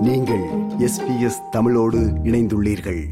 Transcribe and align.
நீங்கள் 0.00 0.40
எஸ்பிஎஸ் 0.78 1.48
தமிழோடு 1.50 1.98
இணைந்துள்ளீர்கள். 1.98 3.04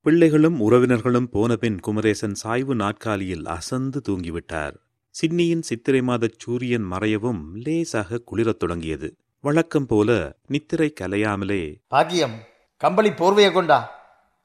பிள்ளைகளும் 0.00 0.60
உறவினர்களும் 0.60 1.28
போனபின் 1.32 1.80
குமரேசன் 1.80 2.34
சாய்வு 2.34 2.74
நாற்காலியில் 2.74 3.46
அசந்து 3.46 4.00
தூங்கிவிட்டார். 4.08 4.76
சிட்னியின் 5.10 5.62
சித்திரை 5.62 6.00
மாதச் 6.00 6.34
சூரியன் 6.38 6.92
மறையவும் 6.92 7.40
லேசாக 7.54 8.22
குளிரத் 8.32 8.58
தொடங்கியது. 8.58 9.16
வழக்கம் 9.40 9.86
போல 9.86 10.36
நித்திரை 10.46 10.92
கலையாமலே 11.00 11.74
பாக்கியம் 11.88 12.38
கம்பளி 12.76 13.08
போர்வையை 13.08 13.52
கொண்டா. 13.52 13.90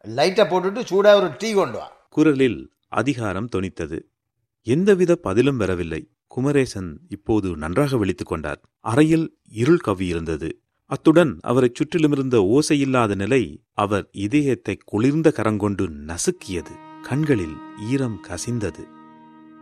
லைட்டை 0.03 0.45
போட்டுட்டு 0.45 0.81
சூடா 0.89 1.13
ஒரு 1.13 1.35
டீ 1.37 1.53
கொண்டு 1.53 1.77
வா. 1.77 1.91
குரலில் 2.09 2.71
அதிகாரம் 2.87 3.49
தொனித்தது. 3.55 4.01
எந்தவித 4.63 5.15
பதிலும் 5.15 5.57
வரவில்லை. 5.57 6.09
குமரேசன் 6.27 6.99
இப்போது 7.09 7.55
நன்றாக 7.55 7.97
விழித்துக் 7.97 8.27
கொண்டார். 8.27 8.61
அறையில் 8.79 9.37
இருள் 9.49 9.79
கவ்வியிருந்தது. 9.87 10.51
அத்துடன் 10.89 11.37
அவரைச் 11.41 11.75
சுற்றிலுமிருந்த 11.75 12.37
ஓசையில்லாத 12.37 13.15
நிலை 13.15 13.61
அவர் 13.73 14.07
இதயத்தை 14.11 14.77
குளிர்ந்த 14.85 15.33
கரங்கொண்டு 15.35 15.89
நசுக்கியது. 16.07 16.73
கண்களில் 17.01 17.55
ஈரம் 17.89 18.19
கசிந்தது. 18.27 18.87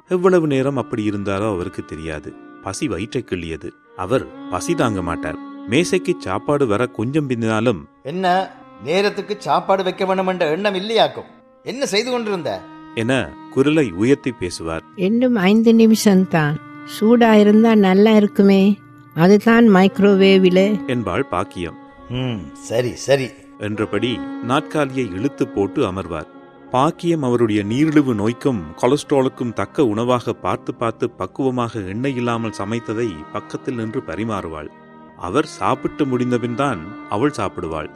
எவ்வளவு 0.07 0.47
நேரம் 0.47 0.77
அப்படி 0.77 1.09
இருந்தாரோ 1.09 1.47
அவருக்கு 1.47 1.85
தெரியாது. 1.85 2.33
பசி 2.63 2.87
வயிற்றைக் 2.87 3.31
கிள்ளியது. 3.31 3.71
அவர் 3.95 4.49
பசி 4.49 4.75
தாங்க 4.75 5.01
மாட்டார். 5.01 5.37
மேசைக்கு 5.69 6.13
சாப்பாடு 6.17 6.67
வர 6.67 6.85
கொஞ்சம் 6.85 7.29
பிந்தினாலும் 7.29 7.81
என்ன 8.03 8.51
நேரத்துக்கு 8.83 9.35
சாப்பாடு 9.39 9.83
வைக்க 9.83 10.05
வேணும் 10.05 10.27
என்ற 10.27 10.49
எண்ணம் 10.49 10.75
இல்லையாக்கும்? 10.75 11.29
என்ன 11.63 11.85
செய்து 11.85 12.11
கொண்டிருந்த? 12.11 12.61
என 12.95 13.33
குரலை 13.51 13.91
உயர்த்தி 13.91 14.31
பேசுவார். 14.31 14.83
இன்னும் 14.95 15.35
ஐந்து 15.35 15.73
நிமிஷம்தான். 15.73 16.55
சூடா 16.99 17.31
இருந்தா 17.31 17.75
நல்லா 17.75 18.11
இருக்குமே. 18.11 18.77
அதுதான் 19.15 19.65
மைக்ரோவேவில் 19.69 20.87
என்பாள் 20.87 21.25
பாக்கியம். 21.25 21.75
ம் 22.09 22.39
சரி 22.53 22.95
சரி. 22.95 23.27
என்றபடி 23.59 24.17
நாற்காலியை 24.43 25.11
இழுத்து 25.11 25.47
போட்டு 25.47 25.91
அமர்வார். 25.91 26.27
பாக்கியம் 26.71 27.23
அவருடைய 27.23 27.63
நீரிழிவு 27.63 28.13
நோய்க்கும் 28.13 28.61
கொலஸ்ட்ராலுக்கும் 28.81 29.53
தக்க 29.53 29.85
உணவாக 29.85 30.33
பார்த்து 30.33 30.73
பார்த்து 30.73 31.09
பக்குவமாக 31.09 31.87
எண்ணெய் 31.87 32.15
இல்லாமல் 32.15 32.57
சமைத்ததை 32.57 33.09
பக்கத்தில் 33.31 33.75
நின்று 33.75 34.03
பரிமாறுவாள். 34.07 34.69
அவர் 35.17 35.45
சாப்பிட்டு 35.45 36.05
முடிந்தபின்தான் 36.05 36.79
அவள் 37.09 37.37
சாப்பிடுவாள். 37.37 37.89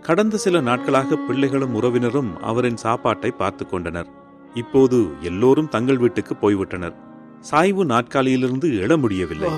கடந்த 0.00 0.36
சில 0.36 0.60
நாட்களாக 0.60 1.16
பிள்ளைகளும் 1.16 1.74
உறவினரும் 1.74 2.42
அவரின் 2.42 2.76
சாப்பாட்டை 2.76 3.30
பார்த்து 3.30 3.68
கொண்டனர். 3.68 4.06
இப்போது 4.54 5.08
எல்லோரும் 5.20 5.68
தங்கள் 5.68 5.96
வீட்டுக்கு 5.96 6.34
போய்விட்டனர். 6.34 6.94
சாய்வு 7.42 7.84
நாற்காலியிலிருந்து 7.84 8.68
எழ 8.80 8.98
முடியவில்லை. 8.98 9.50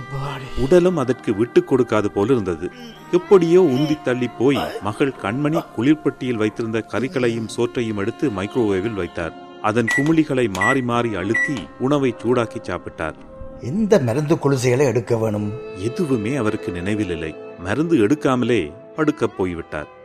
உடலும் 0.58 0.96
அதற்கு 0.96 1.34
விட்டுக் 1.34 1.72
கொடுக்காது 1.72 2.04
போல 2.04 2.32
இருந்தது 2.32 2.70
எப்படியோ 3.12 3.62
உந்தி 3.62 4.02
தள்ளி 4.02 4.28
போய் 4.38 4.58
மகள் 4.82 5.12
கண்மணி 5.22 5.64
குளிர்பட்டியில் 5.76 6.40
வைத்திருந்த 6.42 6.84
கறிகளையும் 6.92 7.46
சோற்றையும் 7.46 7.96
எடுத்து 7.96 8.30
மைக்ரோவேவில் 8.30 8.94
வைத்தார். 8.94 9.34
அதன் 9.62 9.86
குமிழிகளை 9.96 10.52
மாறி 10.52 10.82
மாறி 10.82 11.14
அழுத்தி 11.14 11.54
உணவை 11.78 12.14
சூடாக்கி 12.22 12.56
சாப்பிட்டார். 12.62 13.14
எந்த 13.60 13.98
மருந்து 13.98 14.34
குளிசைகளை 14.34 14.86
எடுக்க 14.86 15.16
வேணும்? 15.16 15.52
எதுவுமே 15.76 16.34
அவருக்கு 16.34 16.72
நினைவில் 16.72 17.10
இல்லை 17.10 17.34
மருந்து 17.58 17.96
எடுக்காமலே 17.96 18.72
படுக்கப் 18.96 19.36
போய்விட்டார். 19.36 20.03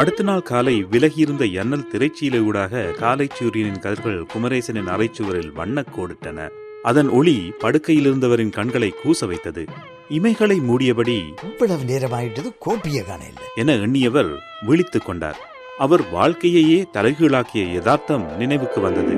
அடுத்த 0.00 0.22
நாள் 0.22 0.42
காலை 0.42 0.84
விலகியிருந்த 0.84 1.44
எண்ணல் 1.44 1.88
திரைச்சீலையூடாக 1.92 2.90
காலை 2.90 3.28
சூரியனின் 3.32 3.80
கதிர்கள் 3.80 4.26
குமரேசனின் 4.34 4.88
அறைச்சுவரில் 4.88 5.52
வண்ணக் 5.52 5.98
கோடிட்டன. 5.98 6.48
அதன் 6.82 7.08
ஒளி 7.08 7.52
படுக்கையில் 7.58 8.12
இருந்தவரின் 8.12 8.50
கண்களை 8.50 8.94
கூச 9.04 9.26
வைத்தது. 9.26 9.64
இமைகளை 10.08 10.58
மூடியபடி 10.60 11.44
இவ்வளவு 11.50 11.84
நேரம் 11.84 12.12
ஆயிட்டது 12.12 12.52
கோப்பிய 12.66 13.06
காண 13.06 13.24
என 13.54 13.76
எண்ணியவர் 13.76 14.36
விழித்துக் 14.66 15.06
கொண்டார். 15.06 15.40
அவர் 15.78 16.10
வாழ்க்கையையே 16.10 16.86
தலைகீழாக்கிய 16.92 17.72
யதார்த்தம் 17.72 18.36
நினைவுக்கு 18.36 18.80
வந்தது. 18.80 19.14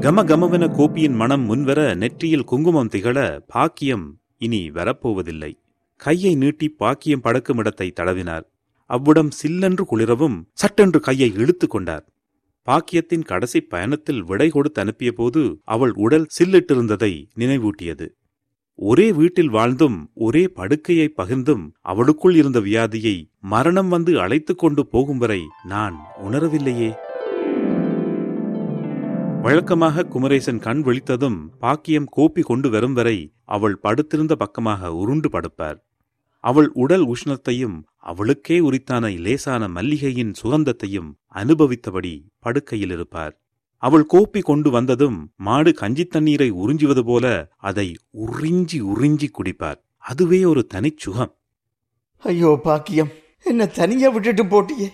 கம 0.00 0.24
கமவென 0.24 0.68
கோப்பியின் 0.68 1.14
மனம் 1.14 1.42
முன்வர 1.42 1.94
நெற்றியில் 1.94 2.44
குங்குமம் 2.44 2.88
திகழ 2.88 3.40
பாக்கியம் 3.46 4.18
இனி 4.38 4.70
வரப்போவதில்லை. 4.70 5.58
கையை 5.96 6.34
நீட்டி 6.34 6.68
பாக்கியம் 6.68 7.20
படுக்கும் 7.20 7.58
இடத்தை 7.58 7.92
தடவினார். 8.00 8.44
அவ்விடம் 8.90 9.30
சில்லென்று 9.30 9.84
குளிரவும் 9.84 10.36
சட்டென்று 10.52 11.00
கையை 11.00 11.32
இழுத்துக் 11.34 11.70
கொண்டார். 11.70 12.04
பாக்கியத்தின் 12.66 13.24
கடைசி 13.24 13.60
பயணத்தில் 13.60 14.22
விடை 14.24 14.48
கொடுத்து 14.48 14.80
அனுப்பிய 14.80 15.12
போது 15.12 15.42
அவள் 15.64 15.92
உடல் 15.96 16.26
சில்லிட்டிருந்ததை 16.38 17.12
நினைவூட்டியது. 17.38 18.06
ஒரே 18.74 19.12
வீட்டில் 19.12 19.48
வாழ்ந்தும் 19.48 20.10
ஒரே 20.14 20.48
படுக்கையை 20.48 21.06
பகிர்ந்தும் 21.16 21.64
அவளுக்குள் 21.80 22.34
இருந்த 22.34 22.60
வியாதியை 22.60 23.14
மரணம் 23.40 23.88
வந்து 23.88 24.20
அழைத்துக் 24.20 24.58
கொண்டு 24.58 24.86
போகும் 24.86 25.18
வரை 25.18 25.40
நான் 25.64 25.98
உணரவில்லையே. 26.24 26.90
வழக்கமாக 29.42 30.04
குமரேசன் 30.04 30.58
கண் 30.58 30.82
விழித்ததும் 30.84 31.36
பாக்கியம் 31.58 32.08
கோப்பி 32.16 32.42
கொண்டு 32.42 32.70
வரும் 32.70 32.92
வரை 32.92 33.18
அவள் 33.44 33.76
படுத்திருந்த 33.78 34.36
பக்கமாக 34.36 34.92
உருண்டு 34.92 35.28
படுப்பார். 35.28 35.78
அவள் 36.38 36.68
உடல் 36.68 37.06
உஷ்ணத்தையும் 37.06 37.82
அவளுக்கே 37.96 38.58
உரித்தான 38.58 39.08
லேசான 39.08 39.68
மல்லிகையின் 39.68 40.32
சுகந்தத்தையும் 40.42 41.12
அனுபவித்தபடி 41.34 42.22
படுக்கையில் 42.38 42.90
இருப்பார். 42.90 43.40
அவள் 43.76 44.06
கோப்பி 44.12 44.40
கொண்டு 44.40 44.70
வந்ததும் 44.70 45.32
மாடு 45.36 45.70
கஞ்சித் 45.70 46.10
தண்ணீரை 46.10 46.52
உறிஞ்சுவது 46.52 47.00
போல 47.00 47.48
அதை 47.56 47.96
உறிஞ்சி 48.12 48.82
உறிஞ்சி 48.82 49.28
குடிப்பார். 49.32 49.80
அதுவே 49.96 50.44
ஒரு 50.44 50.66
தனிச் 50.66 50.98
சுகம். 50.98 51.36
ஐயோ 52.18 52.60
பாக்கியம். 52.62 53.08
என்ன 53.44 53.66
தனியா 53.66 54.08
விட்டுட்டு 54.08 54.44
போட்டியே. 54.44 54.88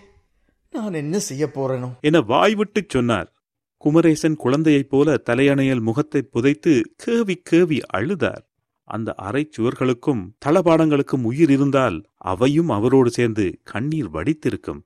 நான் 0.70 0.92
என்ன 0.92 1.18
செய்ய 1.18 1.50
போறேனோ? 1.54 1.90
என 2.00 2.20
வாய்விட்டுச் 2.20 2.88
சொன்னார். 2.88 3.32
குமரேசன் 3.76 4.36
குழந்தையைப் 4.36 4.90
போல 4.90 5.22
தலையணையில் 5.30 5.80
முகத்தை 5.80 6.22
புதைத்து 6.22 6.82
கேவி 7.06 7.34
கேவி 7.50 7.80
அழுதார். 7.96 8.53
அந்த 8.84 9.14
அறை 9.14 9.50
சுவர்களுக்கும் 9.56 10.22
தளபாடங்களுக்கும் 10.46 11.22
உயிர் 11.22 11.50
இருந்தால் 11.50 12.04
அவையும் 12.16 12.68
அவரோடு 12.68 13.10
சேர்ந்து 13.10 13.60
கண்ணீர் 13.62 14.10
வடித்திருக்கும். 14.10 14.80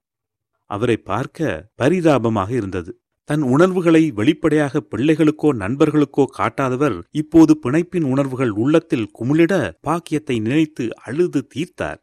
அவரை 0.71 0.97
பார்க்க 0.97 1.69
பரிதாபமாக 1.75 2.51
இருந்தது. 2.53 2.93
தன் 3.25 3.43
உணர்வுகளை 3.43 4.11
வெளிப்படையாக 4.11 4.83
பிள்ளைகளுக்கோ 4.91 5.49
நண்பர்களுக்கோ 5.55 6.25
காட்டாதவர் 6.39 7.03
இப்போது 7.11 7.59
பிணைப்பின் 7.63 8.03
உணர்வுகள் 8.03 8.51
உள்ளத்தில் 8.51 9.11
குமிழிட 9.19 9.73
பாக்கியத்தை 9.81 10.39
நினைத்து 10.39 10.87
அழுது 10.97 11.47
தீர்த்தார். 11.55 12.01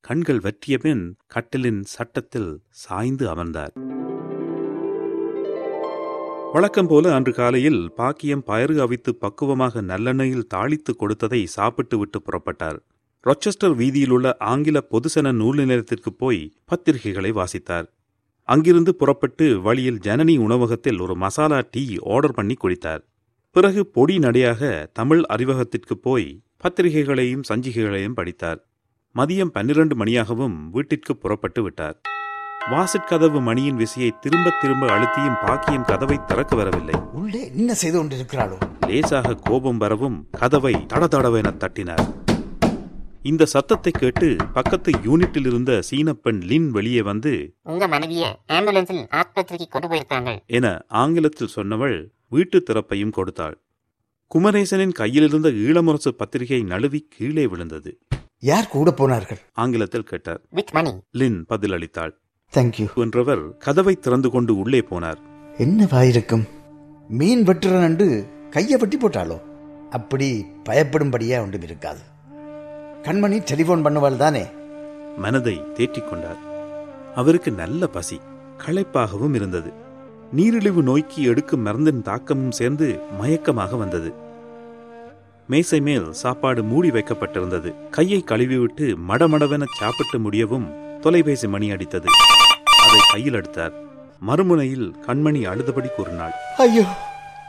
கண்கள் 0.00 0.40
வற்றிய 0.40 0.78
பின் 0.78 1.16
கட்டிலின் 1.34 1.80
சட்டத்தில் 1.84 2.62
சாய்ந்து 2.70 3.28
அமர்ந்தார். 3.28 3.99
வழக்கம் 6.52 6.86
போல 6.86 7.14
அன்று 7.14 7.32
காலையில் 7.32 7.92
பாக்கியம் 7.96 8.42
பயறு 8.46 8.76
அவித்து 8.76 9.14
பக்குவமாக 9.14 9.82
நல்லெண்ணெயில் 9.82 10.42
தாளித்து 10.54 10.96
கொடுத்ததை 10.96 11.46
சாப்பிட்டு 11.46 11.98
விட்டு 11.98 12.22
புறப்பட்டார். 12.22 12.78
ரொச்செஸ்டர் 13.24 13.76
வீதியிலுள்ள 13.76 14.32
ஆங்கில 14.38 14.82
பொதுசன 14.90 15.32
நூல் 15.32 15.56
நிலையத்திற்கு 15.56 16.12
போய் 16.12 16.52
பத்திரிகைகளை 16.64 17.30
வாசித்தார். 17.32 17.84
அங்கிருந்து 18.42 18.94
புறப்பட்டு 18.94 19.60
வழியில் 19.60 19.98
ஜனனி 19.98 20.38
உணவகத்தில் 20.38 21.00
ஒரு 21.00 21.16
மசாலா 21.16 21.62
டீ 21.70 21.96
ஆர்டர் 22.00 22.34
பண்ணி 22.34 22.54
குடித்தார். 22.54 23.00
பிறகு 23.50 23.86
பொடி 23.86 24.18
நடையாக 24.18 24.90
தமிழ் 24.92 25.22
அறிவகத்திற்கு 25.28 25.96
போய் 25.96 26.42
பத்திரிகைகளையும் 26.56 27.42
சஞ்சிகைகளையும் 27.48 28.12
படித்தார். 28.12 28.68
மதியம் 29.16 29.52
பன்னிரண்டு 29.52 29.96
மணியாகவும் 29.96 30.70
வீட்டிற்கு 30.70 31.16
புறப்பட்டு 31.16 31.62
விட்டார். 31.62 32.00
வாசற்கதவு 32.68 33.40
மணியின் 33.40 33.76
விசையை 33.76 34.18
திரும்ப 34.20 34.52
திரும்ப 34.60 34.86
அழுத்தியும் 34.86 35.46
பாக்கியம் 35.46 35.84
கதவை 35.84 36.18
திறக்க 36.26 36.56
வரவில்லை. 36.56 36.94
உள்ளே 37.12 37.46
என்ன 37.56 37.74
செய்து 37.74 38.04
கொண்டிருக்கிறாளோ? 38.04 38.58
லேசாக 38.86 39.34
கோபம் 39.34 39.76
வரவும் 39.76 40.28
கதவை 40.30 40.74
தடதடவென 40.74 41.56
தட்டினார். 41.56 42.14
இந்த 43.22 43.44
சத்தத்தை 43.44 43.92
கேட்டு 43.92 44.36
பக்கத்து 44.52 44.90
யூனிட்டில் 44.90 45.46
இருந்த 45.46 45.82
சீன 45.82 46.12
பெண் 46.12 46.40
லின் 46.40 46.70
வெளியே 46.70 47.02
வந்து 47.02 47.54
உங்க 47.62 47.88
மனைவிய 47.88 48.38
ஆம்புலன்ஸில் 48.48 49.06
ஆஸ்பத்திரிக்கு 49.10 49.68
கொண்டு 49.68 49.88
போயிருக்காங்க. 49.88 50.38
என 50.46 50.84
ஆங்கிலத்தில் 50.88 51.54
சொன்னவள் 51.56 52.06
வீட்டு 52.28 52.62
திறப்பையும் 52.70 53.10
கொடுத்தாள். 53.10 53.58
குமரேசனின் 54.26 54.92
கையிலிருந்த 54.92 55.48
ஈழமுரசு 55.48 56.08
பத்திரிகை 56.08 56.62
நழுவி 56.62 57.06
கீழே 57.10 57.46
விழுந்தது. 57.46 57.98
யார் 58.38 58.68
கூட 58.68 58.90
போனார்கள்? 58.90 59.38
ஆங்கிலத்தில் 59.52 60.02
கேட்டார். 60.02 60.40
வித் 60.50 60.70
மணி 60.72 60.90
லின் 61.10 61.44
பதிலளித்தாள். 61.48 62.12
தேங்க்யூ 62.54 62.94
என்றவர் 62.94 63.56
கதவை 63.56 63.94
திறந்து 63.94 64.30
கொண்டு 64.30 64.58
உள்ளே 64.58 64.78
போனார். 64.78 65.20
என்னவாயிருக்கும் 65.58 66.48
மீன் 67.08 67.44
வெட்டுறன் 67.44 67.82
என்று 67.82 68.28
கையை 68.50 68.78
வெட்டி 68.78 68.96
போட்டாளோ? 68.96 69.40
அப்படி 69.90 70.46
பயப்படும்படியா 70.68 71.40
ஒன்றும் 71.40 71.62
இருக்காது. 71.62 71.98
கண்மணி 73.02 73.38
டெலிபோன் 73.38 73.84
பண்ணுவாள் 73.84 74.16
தானே? 74.16 74.46
மனதை 75.16 75.62
தேற்றிக் 75.74 76.08
கொண்டார். 76.10 76.36
அவருக்கு 77.14 77.50
நல்ல 77.50 77.86
பசி 77.86 78.20
களைப்பாகவும் 78.66 79.34
இருந்தது. 79.34 79.72
நீரிழிவு 80.32 80.82
நோய்க்கு 80.82 81.22
எடுக்கும் 81.22 81.66
மருந்தின் 81.66 82.02
தாக்கமும் 82.02 82.50
சேர்ந்து 82.50 83.00
மயக்கமாக 83.22 83.76
வந்தது. 83.76 84.12
மேசை 85.46 85.80
மேல் 85.80 86.12
சாப்பாடு 86.12 86.62
மூடி 86.62 86.90
வைக்கப்பட்டிருந்தது. 86.90 87.88
கையை 87.90 88.24
கழுவிவிட்டு 88.26 88.96
மடமடவென 89.08 89.64
சாப்பிட்டு 89.78 90.18
முடியவும் 90.18 90.68
தொலைபேசி 91.00 91.48
மணி 91.48 91.70
அடித்தது. 91.70 92.06
அதை 92.90 93.02
கையில் 93.12 93.32
எடுத்தார். 93.32 93.72
மறுமுனையில் 94.26 94.86
கண்மணி 95.06 95.40
அழுதபடி 95.50 95.88
கூறினாள். 95.96 96.32
ஐயோ 96.56 96.82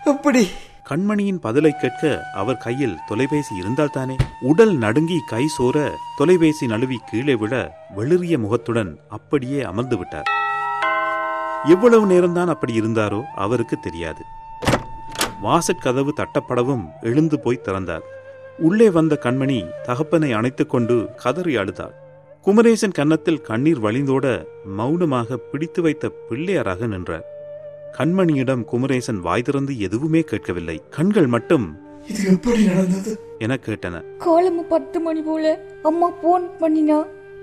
எப்படி? 0.05 0.47
கண்மணியின் 0.89 1.39
பதிலை 1.41 1.71
கேட்க 1.71 2.23
அவர் 2.33 2.57
கையில் 2.57 2.97
தொலைபேசி 3.07 3.55
இருந்தால்தானே 3.61 4.15
உடல் 4.41 4.77
நடுங்கி 4.77 5.17
கை 5.27 5.45
சோர 5.57 5.91
தொலைபேசி 6.17 6.67
நழுவி 6.67 6.99
கீழே 7.05 7.35
விழ 7.35 7.73
வெளிறிய 7.95 8.37
முகத்துடன் 8.37 8.99
அப்படியே 9.09 9.61
அமர்ந்து 9.61 9.97
விட்டார். 9.97 10.29
எவ்வளவு 11.65 12.05
நேரம்தான் 12.07 12.47
அப்படி 12.47 12.81
இருந்தாரோ 12.81 13.23
அவருக்கு 13.35 13.79
தெரியாது. 13.79 14.23
வாசற்கதவு 15.43 16.09
தட்டப்படவும் 16.15 16.85
எழுந்து 17.01 17.39
போய் 17.39 17.61
திறந்தார். 17.61 18.01
உள்ளே 18.57 18.89
வந்த 18.89 19.19
கண்மணி 19.23 19.69
தகப்பனை 19.83 20.33
அணைத்துக் 20.33 20.69
கொண்டு 20.69 21.09
கதறி 21.15 21.55
அழுதாள். 21.55 21.95
குமரேசன் 22.45 22.91
கன்னத்தில் 22.91 23.41
கண்ணீர் 23.41 23.81
வழிந்தோட 23.81 24.25
மௌனமாக 24.77 25.37
பிடித்து 25.37 25.81
வைத்த 25.81 26.09
பிள்ளையாராக 26.29 26.85
நின்றார். 26.85 27.25
கண்மணியிடம் 27.97 28.63
குமரேசன் 28.63 29.19
வாய் 29.19 29.41
திறந்து 29.41 29.79
எதுவுமே 29.79 30.21
கேட்கவில்லை. 30.21 30.81
கண்கள் 30.89 31.27
மட்டும் 31.27 31.65
இது 32.07 32.31
எப்படி 32.31 32.65
நடந்தது? 32.65 33.11
என 33.39 33.57
கேட்டன. 33.65 34.03
காலము 34.17 34.63
பத்து 34.63 34.99
மணி 34.99 35.21
போல 35.21 35.63
அம்மா 35.83 36.09
போன் 36.21 36.49
பண்ணினா 36.59 36.97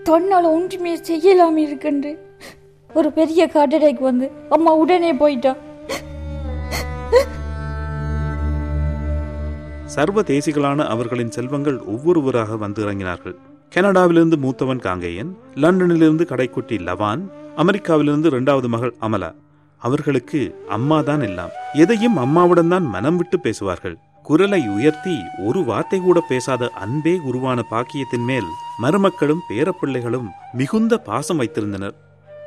தன்னால 0.05 0.43
ஒன்றுமே 0.43 0.95
செய்யலாம 0.99 1.57
இருக்குன்று. 1.57 2.13
ஒரு 2.95 3.13
பெரிய 3.13 3.47
கட்டடைக்கு 3.47 4.01
வந்து 4.01 4.31
அம்மா 4.49 4.75
உடனே 4.75 5.13
போயிட்டா. 5.13 5.57
சர்வதேசிகளான 9.97 10.87
அவர்களின் 10.87 11.31
செல்வங்கள் 11.31 11.79
ஒவ்வொருவராக 11.79 12.57
வந்து 12.57 12.83
இறங்கினார்கள். 12.87 13.37
கனடாவிலிருந்து 13.75 14.37
மூத்தவன் 14.43 14.85
காங்கேயன் 14.85 15.31
லண்டனிலிருந்து 15.63 16.25
கடைக்குட்டி 16.31 16.77
லவான் 16.87 17.23
அமெரிக்காவிலிருந்து 17.63 18.29
இரண்டாவது 18.33 18.69
மகள் 18.69 18.93
அமலா. 19.07 19.31
அவர்களுக்கு 19.83 20.41
அம்மாதான் 20.77 21.23
எல்லாம். 21.27 21.53
எதையும் 21.83 22.17
அம்மாவுடன் 22.17 22.69
தான் 22.69 22.87
மனம் 22.95 23.17
விட்டு 23.17 23.39
பேசுவார்கள். 23.41 23.97
குரலை 24.23 24.61
உயர்த்தி 24.77 25.17
ஒரு 25.47 25.61
வார்த்தை 25.65 25.99
கூட 26.01 26.19
பேசாத 26.31 26.71
அன்பே 26.85 27.15
உருவான 27.29 27.59
பாக்கியத்தின் 27.73 28.25
மேல் 28.31 28.49
மருமக்களும் 28.85 29.45
பேரப்பிள்ளைகளும் 29.51 30.29
மிகுந்த 30.61 30.97
பாசம் 31.09 31.41
வைத்திருந்தனர். 31.41 31.97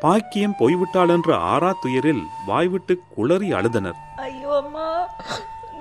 பாக்கியம் 0.01 0.57
போய்விட்டாள் 0.59 1.13
என்ற 1.17 1.31
ஆறா 1.53 1.71
துயரில் 1.83 2.23
வாய்விட்டு 2.49 2.95
குளறி 3.15 3.49
அழுதனர். 3.59 3.99
ஐயோ 4.15 4.51
அம்மா 4.63 4.87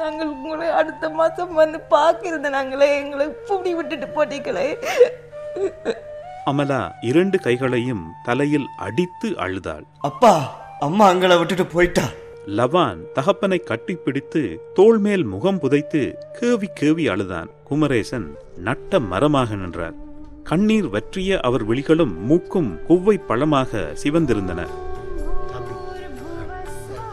நாங்கள் 0.02 0.30
உங்களை 0.34 0.68
அடுத்த 0.80 1.08
மாசம் 1.20 1.52
வந்து 1.62 1.80
பார்க்கிறது 1.96 2.50
நாங்களே 2.58 2.88
எங்களை 3.00 3.26
இப்படி 3.32 3.74
விட்டுட்டு 3.80 4.06
போட்டீங்களே. 4.16 4.68
அமலா 6.44 6.92
இரண்டு 7.00 7.38
கைகளையும் 7.38 8.04
தலையில் 8.22 8.66
அடித்து 8.76 9.28
அழுதாள். 9.38 9.84
அப்பா 10.00 10.32
அம்மா 10.78 11.12
அங்களை 11.12 11.38
விட்டுட்டு 11.38 11.66
போயிட்டா? 11.66 12.04
லவான் 12.46 13.00
தகப்பனை 13.12 13.58
கட்டிப்பிடித்து 13.70 14.56
தோள் 14.74 14.98
மேல் 14.98 15.24
முகம் 15.24 15.58
புதைத்து 15.58 16.18
கேவி 16.40 16.68
கேவி 16.80 17.04
அழுதான். 17.10 17.50
குமரேசன் 17.64 18.36
நட்ட 18.56 19.00
மரமாக 19.00 19.54
நின்றார். 19.54 19.94
கண்ணீர் 20.42 20.88
வற்றிய 20.88 21.40
அவர் 21.40 21.64
விழிகளும் 21.64 22.14
மூக்கும் 22.26 22.70
கொவ்வை 22.88 23.16
பழமாக 23.26 23.92
சிவந்திருந்தன. 24.02 24.66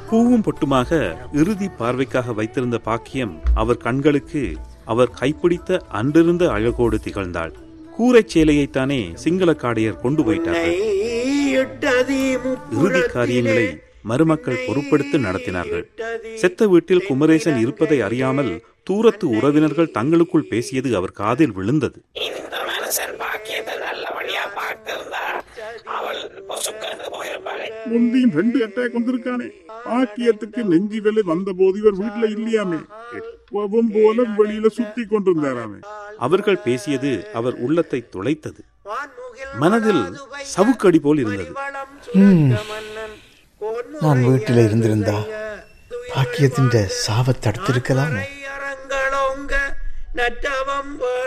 பூவும் 0.09 0.43
பொட்டுமாக 0.43 1.15
இறுதி 1.31 1.69
பார்வைக்காக 1.79 2.33
வைத்திருந்த 2.33 2.77
பாக்கியம் 2.77 3.33
அவர் 3.53 3.77
கண்களுக்கு 3.77 4.55
அவர் 4.85 5.15
கைப்பிடித்த 5.19 5.79
அன்றிருந்த 5.87 6.51
அழகோடு 6.51 6.99
திகழ்ந்தாள். 7.05 7.53
கூரைச் 7.97 8.31
சேலையைத்தானே 8.33 8.99
சிங்கள 9.23 9.51
காடையர் 9.61 10.01
கொண்டு 10.03 10.21
போயிட்டார்கள். 10.23 10.77
இறுதி 12.77 13.01
காரியங்களை 13.15 13.67
மருமக்கள் 14.09 14.63
பொறுப்படுத்தி 14.67 15.17
நடத்தினார்கள். 15.25 15.85
செத்த 16.41 16.67
வீட்டில் 16.73 17.05
குமரேசன் 17.07 17.59
இருப்பதை 17.63 17.97
அறியாமல் 18.07 18.51
தூரத்து 18.89 19.25
உறவினர்கள் 19.37 19.93
தங்களுக்குள் 19.97 20.49
பேசியது 20.51 20.91
அவர் 20.99 21.17
காதில் 21.21 21.55
விழுந்தது. 21.59 21.99
முந்தியும் 27.93 28.35
ரெண்டு 28.39 28.57
அட்டாக் 28.65 28.95
வந்திருக்கானே. 28.97 29.49
பாக்கியத்துக்கு 29.89 30.61
நெஞ்சி 30.71 30.99
வேலை 30.99 31.21
வந்த 31.21 31.53
போது 31.59 31.75
இவர் 31.81 31.97
வீட்டுல 32.01 32.25
இல்லையாமே? 32.35 32.79
எப்பவும் 33.19 33.91
போல 33.95 34.17
வெளியில 34.37 34.67
சுத்தி 34.67 35.03
கொண்டிருந்தாராமே. 35.03 35.79
அவர்கள் 36.17 36.63
பேசியது 36.67 37.11
அவர் 37.33 37.55
உள்ளத்தை 37.55 37.99
துளைத்தது. 38.15 38.61
மனதில் 39.59 40.03
சவுக்கடி 40.55 40.99
போல் 40.99 41.17
இருந்தது. 41.17 41.53
நான் 44.01 44.23
வீட்டில் 44.25 44.57
இருந்திருந்தா 44.57 45.17
பாக்கியத்தின் 46.15 46.85
சாவை 47.05 47.33
தடுத்திருக்கலாமோ. 47.39 48.23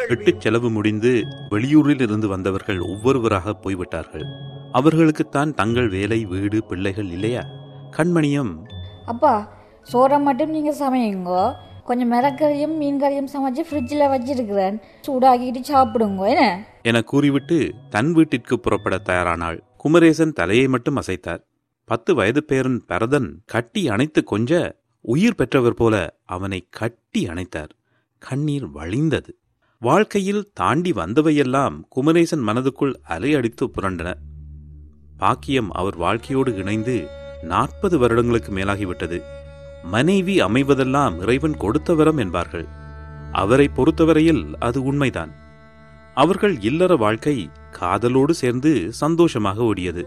வெட்டுச் 0.08 0.40
செலவு 0.40 0.70
முடிந்து 0.70 1.10
வெளியூரில் 1.50 2.00
இருந்து 2.00 2.28
வந்தவர்கள் 2.28 2.80
ஒவ்வொருவராக 2.80 3.52
போய்விட்டார்கள். 3.54 4.24
அவர்களுக்குத்தான் 4.72 5.54
தங்கள் 5.54 5.88
வேலை 5.88 6.24
வீடு 6.24 6.64
பிள்ளைகள் 6.64 7.10
இல்லையா? 7.16 7.42
கண்மணியம் 7.90 8.66
அப்பா 9.06 9.58
சோறை 9.92 10.20
மட்டும் 10.20 10.50
நீங்க 10.50 10.74
சமையுங்கோ. 10.80 11.54
கொஞ்சம் 11.84 12.12
மிளகறியும் 12.12 12.76
மீன் 12.76 13.02
கறியும் 13.02 13.36
சமைச்சு 13.36 13.60
ஃப்ரிட்ஜில் 13.70 14.12
வச்சிருக்கிறேன். 14.12 14.80
சூடாக்கிட்டு 15.06 15.60
சாப்பிடுங்க 15.68 16.28
என்ன? 16.28 16.64
என 16.82 17.02
கூறிவிட்டு 17.02 17.74
தன் 17.90 18.12
வீட்டிற்கு 18.12 18.60
புறப்பட 18.60 18.98
தயாரானாள். 19.04 19.60
குமரேசன் 19.76 20.32
தலையை 20.32 20.68
மட்டும் 20.68 20.96
அசைத்தார். 20.96 21.42
பத்து 21.84 22.14
வயது 22.14 22.44
பேரன் 22.44 22.84
பரதன் 22.86 23.42
கட்டி 23.46 23.88
அணைத்து 23.88 24.24
கொஞ்ச 24.24 24.78
உயிர் 25.00 25.34
பெற்றவர் 25.34 25.74
போல 25.74 26.16
அவனை 26.24 26.66
கட்டி 26.70 27.26
அணைத்தார். 27.26 27.70
கண்ணீர் 28.18 28.66
வழிந்தது. 28.66 29.38
வாழ்க்கையில் 29.80 30.50
தாண்டி 30.54 30.92
வந்தவையெல்லாம் 30.92 31.80
குமரேசன் 31.88 32.46
மனதுக்குள் 32.46 32.94
அலையடித்து 33.08 33.66
புரண்டன. 33.80 34.14
பாக்கியம் 35.18 35.70
அவர் 35.70 35.96
வாழ்க்கையோடு 35.96 36.56
இணைந்து 36.56 37.08
நாற்பது 37.42 37.98
வருடங்களுக்கு 37.98 38.52
மேலாகிவிட்டது. 38.52 39.22
மனைவி 39.82 40.40
அமைவதெல்லாம் 40.40 41.20
இறைவன் 41.20 41.56
கொடுத்த 41.56 41.94
வரம் 41.94 42.16
என்பார்கள். 42.16 42.66
அவரை 43.32 43.68
பொறுத்தவரையில் 43.68 44.46
அது 44.58 44.82
உண்மைதான். 44.82 45.32
அவர்கள் 46.14 46.60
இல்லற 46.60 46.96
வாழ்க்கை 46.96 47.50
காதலோடு 47.80 48.30
சேர்ந்து 48.30 48.92
சந்தோஷமாக 48.92 49.62
ஓடியது. 49.62 50.06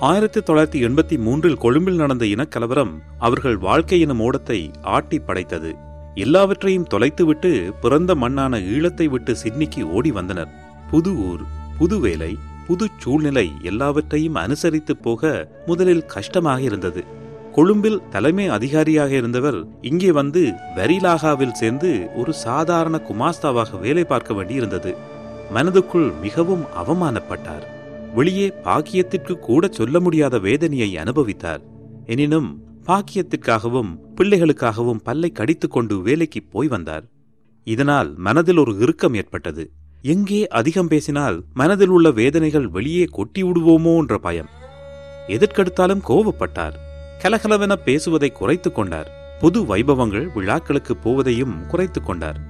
ஆயிரத்தி 0.00 0.40
தொள்ளாயிரத்தி 0.40 0.88
எண்பத்தி 0.88 1.18
மூன்றில் 1.18 1.58
கொழும்பில் 1.58 1.94
நடந்த 1.94 2.24
இனக்கலவரம் 2.24 3.02
அவர்கள் 3.18 3.56
வாழ்க்கை 3.56 4.00
எனும் 4.00 4.20
ஓடத்தை 4.20 4.70
ஆட்டி 4.82 5.18
படைத்தது. 5.18 5.74
எல்லாவற்றையும் 6.14 6.86
தொலைத்துவிட்டு 6.90 7.72
பிறந்த 7.80 8.14
மண்ணான 8.14 8.58
ஈழத்தை 8.58 9.04
விட்டு 9.04 9.36
சிட்னிக்கு 9.36 9.92
ஓடி 9.92 10.10
வந்தனர். 10.10 10.48
புது 10.90 11.16
ஊர் 11.16 11.40
புது 11.78 11.98
வேலை 11.98 12.38
புது 12.70 12.86
சூழ்நிலை 12.96 13.52
எல்லாவற்றையும் 13.62 14.34
அனுசரித்து 14.34 14.96
போக 14.96 15.30
முதலில் 15.66 16.04
கஷ்டமாக 16.06 16.60
இருந்தது. 16.60 17.04
கொழும்பில் 17.52 18.02
தலைமை 18.10 18.48
அதிகாரியாக 18.48 19.12
இருந்தவர் 19.16 19.58
இங்கே 19.80 20.12
வந்து 20.12 20.52
வரிலாகாவில் 20.76 21.52
சேர்ந்து 21.52 22.08
ஒரு 22.16 22.32
சாதாரண 22.32 23.00
குமாஸ்தாவாக 23.08 23.80
வேலை 23.80 24.04
பார்க்க 24.04 24.34
வேண்டியிருந்தது. 24.34 24.94
மனதுக்குள் 25.54 26.20
மிகவும் 26.20 26.64
அவமானப்பட்டார். 26.82 27.64
வெளியே 28.14 28.52
பாக்கியத்திற்கு 28.64 29.38
கூட 29.38 29.68
சொல்ல 29.68 30.00
முடியாத 30.00 30.38
வேதனையை 30.38 30.96
அனுபவித்தார். 30.96 31.60
எனினும் 32.06 32.62
பாக்கியத்திற்காகவும் 32.86 33.92
பிள்ளைகளுக்காகவும் 34.16 35.04
பல்லை 35.04 35.30
கடித்துக்கொண்டு 35.30 36.00
வேலைக்கு 36.00 36.42
போய் 36.42 36.68
வந்தார். 36.68 37.04
இதனால் 37.64 38.14
மனதில் 38.16 38.56
ஒரு 38.56 38.78
இறுக்கம் 38.78 39.14
ஏற்பட்டது. 39.14 39.70
எங்கே 40.02 40.46
அதிகம் 40.46 40.88
பேசினால் 40.88 41.44
மனதில் 41.54 41.88
உள்ள 41.88 42.10
வேதனைகள் 42.10 42.68
வெளியே 42.68 43.04
கொட்டி 43.04 43.42
விடுவோமோ 43.42 43.96
என்ற 43.96 44.18
பயம். 44.18 44.48
எதற்கெடுத்தாலும் 45.26 46.02
கோபப்பட்டார் 46.08 46.72
கலகலவென 47.22 47.72
பேசுவதை 47.72 48.30
குறைத்துக் 48.30 48.74
கொண்டார். 48.74 49.38
பொது 49.40 49.62
வைபவங்கள் 49.62 50.32
விழாக்களுக்கு 50.32 50.96
போவதையும் 51.04 51.66
குறைத்துக் 51.66 52.06
கொண்டார். 52.06 52.40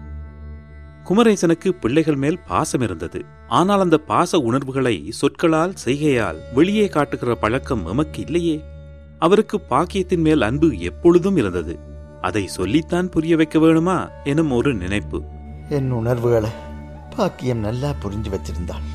குமரேசனுக்கு 1.05 1.69
பிள்ளைகள் 1.81 2.17
மேல் 2.17 2.39
பாசம் 2.49 2.81
இருந்தது. 2.81 3.25
ஆனால் 3.49 3.81
அந்த 3.81 4.01
பாச 4.09 4.37
உணர்வுகளை 4.37 5.07
சொற்களால் 5.09 5.75
செய்கையால் 5.85 6.37
வெளியே 6.55 6.87
காட்டுகிற 6.87 7.35
பழக்கம் 7.35 7.87
எமக்கு 7.87 8.21
இல்லையே. 8.21 8.65
அவருக்கு 9.19 9.61
பாக்கியத்தின் 9.71 10.23
மேல் 10.23 10.43
அன்பு 10.43 10.79
எப்பொழுதும் 10.79 11.37
இருந்தது. 11.37 11.79
அதை 12.21 12.47
சொல்லித்தான் 12.47 13.09
புரிய 13.09 13.37
வைக்க 13.37 13.59
வேணுமா 13.59 14.09
எனும் 14.25 14.51
ஒரு 14.51 14.75
நினைப்பு. 14.75 15.23
என் 15.69 15.91
உணர்வுகளை 15.91 16.51
பாக்கியம் 17.17 17.59
நல்லா 17.59 17.95
புரிஞ்சு 18.03 18.31
வச்சிருந்தாள் 18.31 18.87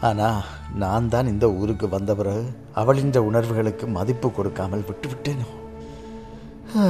ஆனா 0.00 0.28
நான் 0.74 1.08
தான் 1.08 1.26
இந்த 1.26 1.50
ஊருக்கு 1.50 1.88
வந்த 1.88 2.14
பிறகு 2.14 2.44
அவளின் 2.72 3.16
உணர்வுகளுக்கு 3.20 3.86
மதிப்பு 3.86 4.30
கொடுக்காமல் 4.30 4.84
விட்டு 4.86 5.08
விட்டேனோ 5.08 5.46
ஆ, 6.78 6.84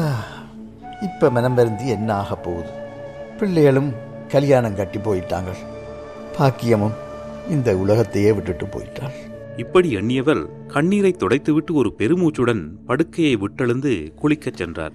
இப்ப 1.03 1.31
மனம் 1.31 1.55
வருந்தி 1.55 1.89
என்ன 1.89 2.15
ஆக 2.15 2.37
போகுது? 2.37 2.71
பிள்ளைகளும் 3.39 3.91
கல்யாணம் 4.29 4.75
கட்டி 4.75 4.99
போயிட்டாங்க 4.99 5.51
பாக்கியமும் 6.39 6.95
இந்த 7.49 7.77
உலகத்தையே 7.77 8.33
விட்டுட்டு 8.33 8.67
போயிட்டாள். 8.67 9.17
இப்படி 9.57 9.97
எண்ணியவர் 9.97 10.43
கண்ணீரை 10.67 11.13
துடைத்துவிட்டு 11.13 11.73
ஒரு 11.73 11.95
பெருமூச்சுடன் 11.99 12.87
படுக்கையை 12.87 13.37
விட்டெழுந்து 13.37 14.13
குளிக்கச் 14.23 14.57
சென்றார். 14.57 14.95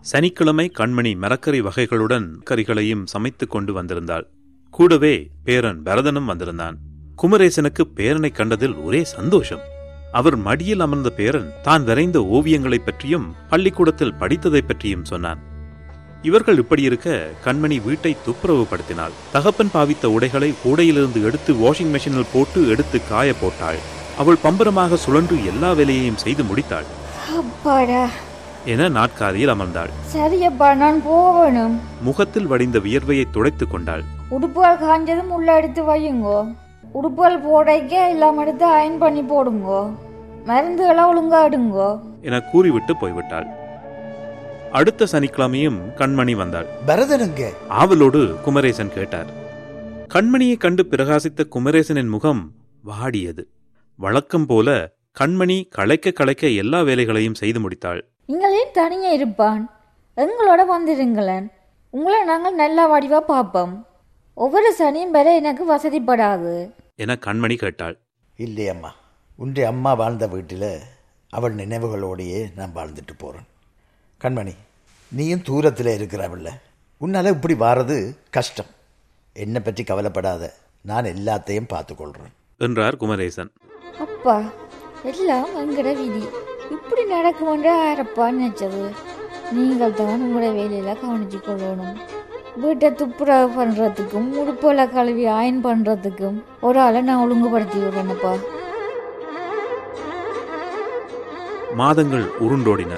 சனிக்கிழமை 0.00 0.70
கண்மணி 0.78 1.16
மரக்கறி 1.16 1.60
வகைகளுடன் 1.60 2.28
கறிகளையும் 2.50 3.04
சமைத்துக் 3.12 3.50
கொண்டு 3.50 3.82
வந்திருந்தாள். 3.82 4.26
கூடவே 4.74 5.30
பேரன் 5.44 5.82
பரதனும் 5.82 6.24
வந்திருந்தான். 6.24 6.78
குமரேசனுக்கு 7.22 7.84
பேரனை 7.96 8.32
கண்டதில் 8.32 8.74
ஒரே 8.74 9.04
சந்தோஷம். 9.04 9.60
அவர் 10.12 10.36
மடியில் 10.36 10.80
அமர்ந்த 10.80 11.10
பேரன் 11.10 11.52
தான் 11.62 11.84
வரைந்த 11.84 12.20
ஓவியங்களைப் 12.32 12.84
பற்றியும் 12.84 13.34
பள்ளிக்கூடத்தில் 13.48 14.14
படித்ததைப் 14.14 14.66
பற்றியும் 14.66 15.04
சொன்னான். 15.04 15.38
இவர்கள் 16.22 16.58
இப்படி 16.58 16.82
இருக்க 16.82 17.30
கண்மணி 17.44 17.84
வீட்டை 17.84 18.16
துப்புரவுபடுத்தினாள். 18.26 19.10
தகப்பன் 19.32 19.70
பாவித்த 19.74 20.06
உடைகளை 20.06 20.54
கூடையிலிருந்து 20.64 21.22
எடுத்து 21.22 21.54
வாஷிங் 21.54 21.92
மெஷினில் 21.92 22.26
போட்டு 22.32 22.68
எடுத்து 22.68 23.08
காய 23.08 23.34
போட்டாள். 23.40 23.78
அவள் 24.18 24.38
பம்பரமாக 24.42 24.96
சுழன்று 24.96 25.46
எல்லா 25.46 25.72
வேலையையும் 25.72 26.16
செய்து 26.16 26.42
முடித்தாள். 26.42 26.84
என 28.64 28.88
நாட்காலியில் 28.88 29.54
அமர்ந்தாள். 29.54 29.90
சரியப்பா 30.14 30.74
நான் 30.74 31.02
போகணும். 31.04 31.80
முகத்தில் 32.02 32.46
வடிந்த 32.46 32.78
வியர்வையை 32.78 33.24
துடைத்துக் 33.30 33.70
கொண்டாள். 33.70 34.13
உடுப்புகள் 34.30 34.78
காஞ்சதும் 34.78 35.28
உள்ள 35.28 35.56
எடுத்து 35.56 35.82
வையுங்கோ. 35.82 36.54
உடுப்புகள் 36.94 37.40
போடைக்க 37.42 38.08
எல்லாம் 38.08 38.38
எடுத்து 38.38 38.64
அயன் 38.64 38.98
பண்ணி 38.98 39.20
போடுங்கோ. 39.20 39.94
மருந்துகளை 40.46 41.02
ஒழுங்கா 41.02 41.50
எடுங்கோ. 41.50 42.00
என 42.22 42.40
கூறிவிட்டு 42.40 42.94
போய்விட்டாள். 42.94 43.46
அடுத்த 44.72 45.06
சனிக்கிழமையும் 45.12 45.78
கண்மணி 45.96 46.36
வந்தாள். 46.36 46.66
பரதனுங்க. 46.86 47.48
ஆவலோடு 47.68 48.36
குமரேசன் 48.44 48.92
கேட்டார். 48.92 49.26
கண்மணியை 50.14 50.56
கண்டு 50.56 50.86
பிரகாசித்த 50.90 51.48
குமரேசனின் 51.48 52.08
முகம் 52.08 52.50
வாடியது. 52.86 53.44
வழக்கம் 53.96 54.46
போல 54.46 54.90
கண்மணி 55.20 55.68
களைக்க 55.68 56.10
களைக்க 56.10 56.48
எல்லா 56.48 56.82
வேலைகளையும் 56.82 57.34
செய்து 57.34 57.60
முடித்தாள். 57.60 58.00
நீங்கள் 58.26 58.70
தனியா 58.72 59.10
இருப்பான். 59.10 59.70
எங்களோட 60.16 60.64
வந்துடுங்களேன் 60.76 61.46
உங்களை 61.90 62.24
நாங்கள் 62.24 62.54
நல்ல 62.54 62.86
வடிவா 62.86 63.18
பார்ப்போம். 63.18 63.86
ஒவ்வொரு 64.36 64.68
சனியும் 64.78 65.12
பெற 65.16 65.26
எனக்கு 65.40 65.64
வசதிப்படாது 65.72 66.52
என 67.02 67.14
கண்மணி 67.26 67.56
கேட்டாள். 67.56 67.96
இல்லையம்மா 68.38 68.90
உன்றைய 69.42 69.66
அம்மா 69.72 69.92
வாழ்ந்த 70.00 70.26
வீட்டில் 70.32 70.70
அவள் 71.32 71.54
நினைவுகளோடையே 71.60 72.40
நான் 72.56 72.74
வாழ்ந்துட்டு 72.76 73.14
போகிறேன் 73.18 73.46
கண்மணி 74.20 74.54
நீயும் 75.12 75.44
தூரத்தில் 75.48 75.90
இருக்கிறவள்ல 75.96 76.50
உன்னால் 77.00 77.34
இப்படி 77.34 77.54
வாரது 77.62 77.96
கஷ்டம். 78.36 78.70
என்னை 79.36 79.60
பற்றி 79.60 79.82
கவலைப்படாத. 79.84 80.42
நான் 80.90 81.12
எல்லாத்தையும் 81.14 81.70
பார்த்துக்கொள்கிறேன் 81.72 82.34
என்றார் 82.66 83.00
குமரேசன். 83.02 83.52
அப்பா 84.06 84.36
எல்லாம் 85.10 85.54
எங்கட 85.62 85.88
விதி. 86.00 86.24
இப்படி 86.76 87.02
நடக்குமென்று 87.14 87.72
யாரப்பா 87.82 88.26
நினைச்சது? 88.38 88.84
நீங்கள் 89.56 89.96
தான் 90.00 90.22
உங்களோட 90.26 90.50
வேலையில 90.58 90.92
கவனிச்சு 91.02 91.40
கொள்ளணும். 91.48 91.98
வீட்டை 92.62 92.92
துப்புரவு 92.92 93.46
பண்றதுக்கும் 93.56 94.28
உடுப்புல 94.40 94.92
கழுவி 94.92 95.26
அயன் 95.26 95.64
பண்றதுக்கும் 95.64 96.42
ஒரு 96.60 96.80
ஆளை 96.80 97.00
நான் 97.00 97.22
ஒழுங்குபடுத்தி 97.24 97.78
விடுறேனப்பா 97.78 98.34
மாதங்கள் 101.74 102.24
உருண்டோடின. 102.40 102.92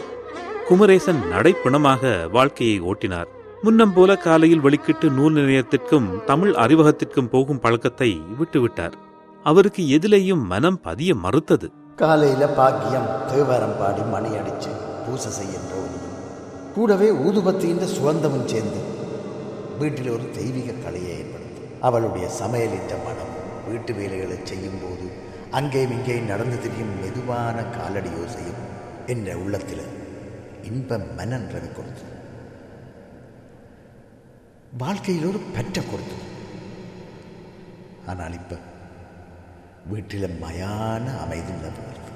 குமரேசன் 0.69 1.21
நடைப்பிணமாக 1.33 2.31
வாழ்க்கையை 2.31 2.81
ஓட்டினார். 2.81 3.29
முன்னம் 3.63 3.93
போல 3.93 4.17
காலையில் 4.17 4.61
வெளிக்கிட்டு 4.61 5.11
நூல் 5.11 5.35
நிலையத்திற்கும் 5.35 6.25
தமிழ் 6.25 6.53
அறிவகத்திற்கும் 6.55 7.29
போகும் 7.29 7.61
பழக்கத்தை 7.61 8.21
விட்டுவிட்டார். 8.39 8.93
அவருக்கு 9.43 9.83
எதிலேயும் 9.99 10.45
மனம் 10.45 10.81
பதிய 10.81 11.15
மறுத்தது. 11.15 11.71
காலையில் 11.97 12.55
பாக்கியம் 12.57 13.09
தேவாரம் 13.27 13.79
பாடி 13.79 14.03
மணி 14.03 14.37
அடித்து 14.37 14.71
பூசை 15.07 15.33
ஒலியும் 15.33 16.05
கூடவே 16.75 17.11
ஊதுபத்தியின் 17.11 17.95
சுகந்தமும் 17.97 18.45
சேர்ந்து 18.45 18.81
வீட்டில் 19.81 20.15
ஒரு 20.17 20.27
தெய்வீக 20.31 20.79
கலையை 20.85 21.13
ஏற்படுத்தும். 21.19 21.71
அவளுடைய 21.81 22.27
சமையலிட்ட 22.41 22.93
மனம் 23.07 23.33
வீட்டு 23.69 23.93
வேலைகளை 23.95 24.39
செய்யும் 24.45 24.81
போது 24.83 25.07
அங்கேயும் 25.51 25.95
இங்கேயும் 25.97 26.31
நடந்து 26.33 26.57
திரியும் 26.61 26.95
மெதுவான 27.03 27.65
காலடி 27.77 28.11
யோசையும் 28.19 28.63
என்ற 29.07 29.37
உள்ளத்தில் 29.37 29.85
இன்பம் 30.63 31.09
மனன்றது 31.19 31.69
கொடுத்து 31.73 32.07
வாழ்க்கையில் 34.79 35.29
ஒரு 35.29 35.41
பற்ற 35.57 35.83
கொடுத்து 35.83 36.19
ஆனால் 38.07 38.35
இப்போ 38.41 38.57
வீட்டில் 39.93 40.29
மயான 40.43 41.07
அமைதி 41.25 41.53
நிலவுகிறது 41.53 42.13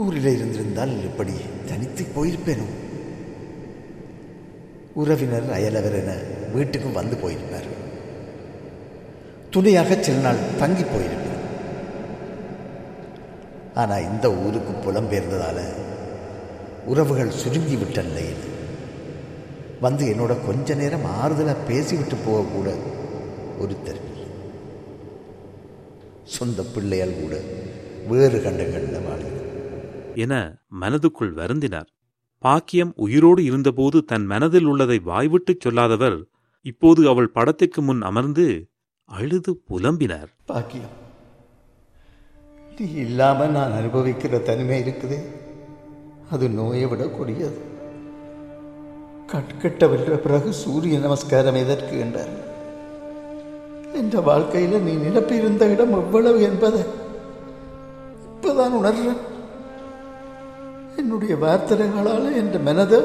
ஊரில் 0.00 0.28
இருந்திருந்தால் 0.34 0.94
இப்படி 1.08 1.34
தனித்து 1.68 2.04
போயிருப்பேனோ? 2.16 2.66
உறவினர் 4.94 5.48
அயலவர் 5.50 5.96
என 6.00 6.12
வீட்டுக்கும் 6.54 6.92
வந்து 6.92 7.16
போயிருப்பார். 7.16 7.68
துணையாக 9.50 9.94
சில 9.94 10.18
நாள் 10.18 10.36
தங்கி 10.58 10.82
போயிருப்பார். 10.82 11.20
ஆனால் 13.74 14.02
இந்த 14.02 14.34
ஊருக்கு 14.34 14.72
புலம்பெயர்ந்ததால 14.84 15.60
உறவுகள் 16.86 17.30
சுருங்கி 17.30 17.76
விட்ட 17.76 18.02
நிலையில் 18.02 18.50
வந்து 19.80 20.04
என்னோட 20.06 20.46
கொஞ்ச 20.46 20.74
நேரம் 20.74 21.04
ஆறுதலாக 21.04 21.66
பேசிவிட்டு 21.68 22.16
போகக்கூட 22.26 22.74
ஒருத்தர் 23.60 24.00
சொந்த 26.24 26.62
பிள்ளையால் 26.62 27.20
கூட 27.22 27.36
வேறு 28.08 28.38
கண்டங்களில் 28.38 29.02
வாழ. 29.08 29.20
என 30.14 30.58
மனதுக்குள் 30.80 31.34
வருந்தினார். 31.36 31.90
பாக்கியம் 32.44 32.92
உயிரோடு 32.96 33.44
இருந்தபோது 33.44 34.04
தன் 34.04 34.26
மனதில் 34.26 34.64
உள்ளதை 34.64 34.98
வாய்விட்டுச் 34.98 35.60
சொல்லாதவர் 35.60 36.16
இப்போது 36.62 37.08
அவள் 37.08 37.28
படத்திற்கு 37.28 37.82
முன் 37.82 38.02
அமர்ந்து 38.02 38.46
அழுது 39.04 39.52
புலம்பினார். 39.68 40.30
பாக்கியம் 40.46 40.96
நீ 42.78 42.92
இல்லாம 42.92 43.46
நான் 43.46 43.72
அனுபவிக்கிற 43.72 44.42
தனிமை 44.42 44.82
இருக்குது. 44.82 45.18
அது 46.30 46.48
நோயை 46.48 46.86
விட 46.86 47.08
கொடியது 47.08 47.60
கட்கட்ட 49.32 49.88
வென்ற 49.90 50.16
பிறகு 50.16 50.52
சூரிய 50.52 50.98
நமஸ்காரம் 50.98 51.60
எதற்கு 51.64 51.98
என்றார். 51.98 52.32
என்ற 53.94 54.20
வாழ்க்கையில 54.20 54.80
நீ 54.80 54.94
நிரப்பியிருந்த 55.06 55.72
இடம் 55.72 55.92
எவ்வளவு 55.92 56.42
என்பதை 56.42 56.82
இப்பதான் 58.24 58.78
உணர்றேன். 58.80 59.30
என்னுடைய 60.96 61.36
வார்த்தைகளால் 61.36 62.36
என்ற 62.40 62.58
மனதை 62.58 63.00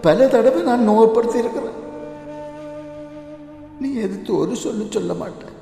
பல 0.00 0.26
தடவை 0.26 0.62
நான் 0.62 0.88
நோகப்படுத்தி 0.88 1.36
இருக்கிறேன் 1.42 1.80
நீ 3.80 3.88
எதிர்த்து 3.94 4.36
ஒரு 4.36 4.56
சொல்லு 4.56 4.84
சொல்ல 4.90 5.14
மாட்டேன். 5.14 5.56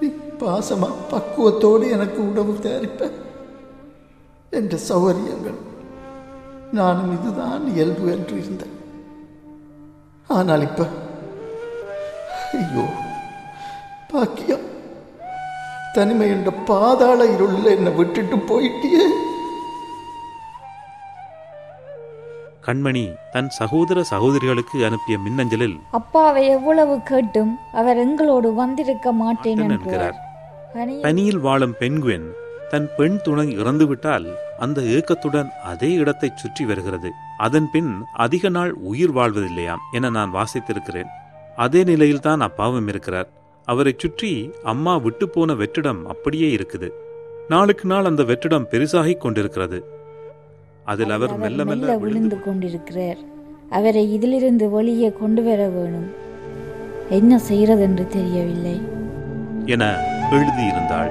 நீ 0.00 0.08
பாசமா 0.42 0.88
பக்குவத்தோடு 1.10 1.90
எனக்கு 1.90 2.18
உணவு 2.28 2.52
தயாரிப்ப 2.52 3.10
என்ற 4.50 4.78
சௌகரியங்கள். 4.88 5.58
நானும் 6.72 7.12
இதுதான் 7.16 7.64
இயல்பு 7.74 8.06
என்று 8.10 8.34
இருந்தேன். 8.42 8.76
ஆனால் 10.26 10.60
இப்ப 10.60 10.86
ஐயோ 12.58 12.84
பாக்கியம். 14.12 14.66
தனிமை 15.92 16.28
என்ற 16.28 16.50
பாதாள 16.50 17.24
இருளில் 17.34 17.74
என்னை 17.76 17.92
விட்டுட்டு 17.92 18.36
போயிட்டியே. 18.50 19.04
கண்மணி 22.66 23.14
தன் 23.32 23.50
சகோதர 23.50 24.02
சகோதரிகளுக்கு 24.02 24.84
அனுப்பிய 24.84 25.18
மின்னஞ்சலில் 25.18 25.76
அப்பாவை 25.90 26.46
எவ்வளவு 26.46 27.02
கேட்டும் 27.02 27.56
அவர் 27.72 27.96
எங்களோடு 27.96 28.54
வந்திருக்க 28.54 29.12
மாட்டேன் 29.12 29.70
என்கிறார். 29.70 30.14
பனியில் 31.02 31.38
வாழும் 31.38 31.74
பெண்குவின் 31.78 32.30
தன் 32.70 32.88
பெண் 32.96 33.20
துணை 33.22 33.58
இறந்துவிட்டால் 33.58 34.34
அந்த 34.58 34.80
ஏக்கத்துடன் 34.80 35.50
அதே 35.64 35.92
இடத்தைச் 35.92 36.36
சுற்றி 36.36 36.64
வருகிறது. 36.64 37.10
அதன் 37.38 37.68
பின் 37.72 38.04
அதிக 38.12 38.48
நாள் 38.48 38.72
உயிர் 38.72 39.14
வாழ்வதில்லையாம் 39.14 39.84
என 39.92 40.10
நான் 40.10 40.34
வாசித்திருக்கிறேன். 40.34 41.10
அதே 41.56 41.84
நிலையில்தான் 41.84 42.40
அப்பாவும் 42.40 42.88
இருக்கிறார். 42.88 43.28
அவரைச் 43.64 43.98
சுற்றி 43.98 44.52
அம்மா 44.62 44.96
விட்டுப்போன 44.96 45.56
வெற்றிடம் 45.56 46.02
அப்படியே 46.02 46.56
இருக்குது. 46.56 46.90
நாளுக்கு 47.48 47.88
நாள் 47.88 48.04
அந்த 48.04 48.22
வெற்றிடம் 48.22 48.66
பெரிசாகிக் 48.70 49.16
கொண்டிருக்கிறது. 49.16 49.98
அதில் 50.90 51.10
அவர் 51.10 51.36
மெல்ல 51.36 51.64
மெல்ல 51.64 51.96
விழுந்து 51.98 52.36
கொண்டிருக்கிறார். 52.42 53.20
அவரை 53.68 54.12
இதிலிருந்து 54.12 54.70
வெளியே 54.70 55.12
கொண்டு 55.20 55.42
வர 55.42 55.68
வேணும். 55.68 56.08
என்ன 57.08 57.40
செய்யறதென்று 57.48 58.06
தெரியவில்லை. 58.06 58.80
என 59.66 59.84
எழுதியிருந்தாள். 60.30 61.10